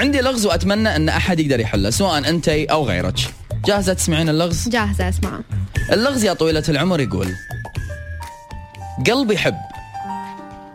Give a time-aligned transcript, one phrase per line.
[0.00, 3.34] عندي لغز وأتمنى أن أحد يقدر يحله سواء أنت أو غيرك.
[3.64, 5.40] جاهزة تسمعين اللغز؟ جاهزة أسمع.
[5.92, 7.26] اللغز يا طويلة العمر يقول
[9.06, 9.56] قلبي يحب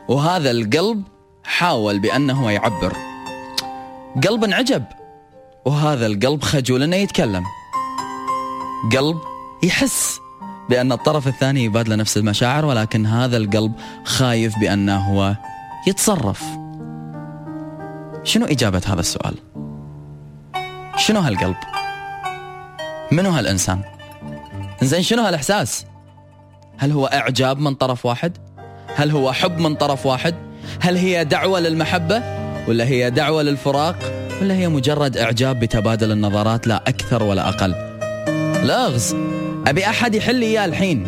[0.08, 1.04] وهذا القلب
[1.44, 2.94] حاول بأنه يعبر.
[4.28, 4.84] قلب انعجب
[5.66, 7.44] وهذا القلب خجول إنه يتكلم.
[8.98, 9.18] قلب
[9.64, 10.20] يحس
[10.70, 13.74] بأن الطرف الثاني يبادله نفس المشاعر ولكن هذا القلب
[14.06, 15.36] خايف بأنه هو
[15.88, 16.44] يتصرف.
[18.26, 19.36] شنو إجابة هذا السؤال؟
[20.98, 21.56] شنو هالقلب؟
[23.12, 23.82] منو هالإنسان؟
[24.82, 25.86] زين شنو هالإحساس؟
[26.78, 28.38] هل هو إعجاب من طرف واحد؟
[28.96, 30.36] هل هو حب من طرف واحد؟
[30.82, 32.24] هل هي دعوة للمحبة؟
[32.68, 33.96] ولا هي دعوة للفراق؟
[34.42, 37.76] ولا هي مجرد إعجاب بتبادل النظرات لا أكثر ولا أقل؟
[38.68, 39.16] لغز
[39.68, 41.08] أبي أحد يحل إياه الحين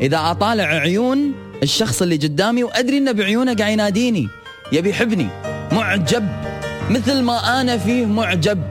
[0.00, 4.28] إذا أطالع عيون الشخص اللي قدامي وأدري إنه بعيونه قاعد يناديني
[4.72, 5.28] يبي يحبني
[5.72, 6.49] معجب
[6.90, 8.62] مثل ما أنا فيه معجب.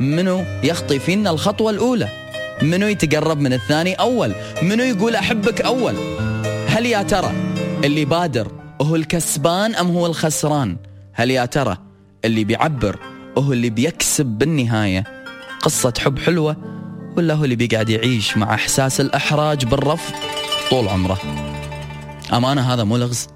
[0.00, 2.08] منو يخطي فينا الخطوة الأولى؟
[2.62, 5.94] منو يتقرب من الثاني أول؟ منو يقول أحبك أول؟
[6.68, 7.32] هل يا ترى
[7.84, 10.76] اللي بادر هو الكسبان أم هو الخسران؟
[11.12, 11.78] هل يا ترى
[12.24, 12.98] اللي بيعبر
[13.38, 15.04] هو اللي بيكسب بالنهاية؟
[15.60, 16.56] قصة حب حلوة
[17.16, 20.14] ولا هو اللي بيقعد يعيش مع إحساس الإحراج بالرفض
[20.70, 21.18] طول عمره؟
[22.32, 23.26] أمانة هذا مو لغز.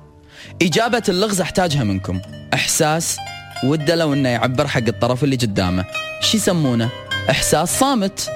[0.62, 2.20] إجابة اللغز أحتاجها منكم.
[2.55, 3.17] إحساس
[3.64, 5.84] وده لو إنه يعبر حق الطرف اللي قدامه.
[6.20, 6.88] شو يسمونه؟
[7.30, 8.30] إحساس صامت.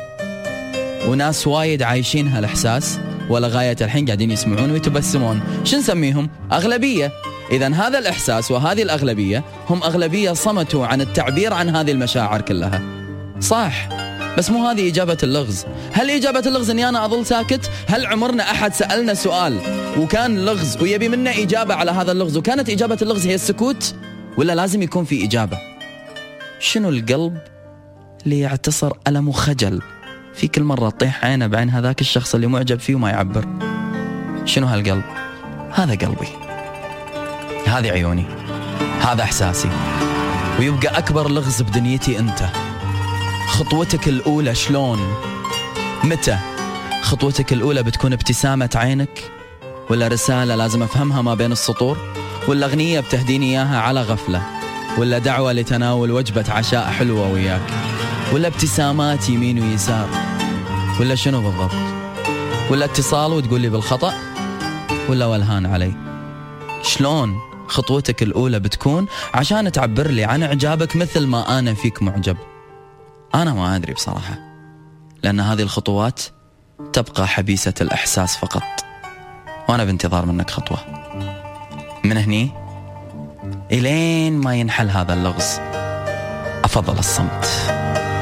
[1.08, 5.40] وناس وايد عايشين هالإحساس ولا غاية الحين قاعدين يسمعون ويتبسمون.
[5.64, 7.12] شو نسميهم؟ أغلبية.
[7.50, 12.82] إذا هذا الإحساس وهذه الأغلبية هم أغلبية صمتوا عن التعبير عن هذه المشاعر كلها.
[13.40, 13.88] صح.
[14.38, 15.64] بس مو هذه إجابة اللغز.
[15.92, 19.58] هل إجابة اللغز أني أنا أظل ساكت؟ هل عمرنا أحد سألنا سؤال
[19.98, 23.94] وكان لغز ويبي منا إجابة على هذا اللغز وكانت إجابة اللغز هي السكوت؟
[24.38, 25.58] ولا لازم يكون في إجابة؟
[26.60, 27.38] شنو القلب
[28.24, 29.82] اللي يعتصر ألم وخجل؟
[30.34, 33.46] في كل مرة تطيح عينه بعين هذاك الشخص اللي معجب فيه وما يعبر.
[34.44, 35.02] شنو هالقلب؟
[35.72, 36.28] هذا قلبي.
[37.66, 38.24] هذه عيوني.
[39.00, 39.70] هذا إحساسي.
[40.58, 42.48] ويبقى أكبر لغز بدنيتي أنت.
[43.48, 45.14] خطوتك الأولى شلون؟
[46.04, 46.38] متى؟
[47.02, 49.30] خطوتك الأولى بتكون ابتسامة عينك؟
[49.90, 51.98] ولا رسالة لازم أفهمها ما بين السطور؟
[52.48, 54.42] ولا أغنية بتهديني إياها على غفلة
[54.98, 57.62] ولا دعوة لتناول وجبة عشاء حلوة وياك
[58.32, 60.08] ولا ابتسامات يمين ويسار
[61.00, 61.96] ولا شنو بالضبط
[62.70, 64.14] ولا اتصال وتقول لي بالخطأ
[65.08, 65.92] ولا ولهان علي.
[66.82, 72.36] شلون خطوتك الأولى بتكون؟ عشان تعبر لي عن إعجابك مثل ما أنا فيك معجب.
[73.34, 74.38] أنا ما أدري بصراحة
[75.22, 76.20] لأن هذه الخطوات
[76.92, 78.62] تبقى حبيسة الإحساس فقط
[79.68, 81.05] وأنا بانتظار منك خطوة.
[82.08, 82.50] من هني
[83.72, 85.60] إلين ما ينحل هذا اللغز.
[86.64, 87.75] أفضل الصمت.